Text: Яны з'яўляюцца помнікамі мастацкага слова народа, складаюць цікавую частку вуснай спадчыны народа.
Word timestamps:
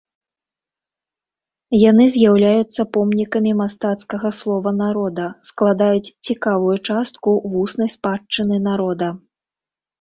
Яны 1.89 2.05
з'яўляюцца 2.15 2.81
помнікамі 2.97 3.53
мастацкага 3.61 4.33
слова 4.39 4.69
народа, 4.81 5.29
складаюць 5.53 6.09
цікавую 6.25 6.75
частку 6.87 7.29
вуснай 7.55 7.89
спадчыны 7.99 8.55
народа. 8.73 9.07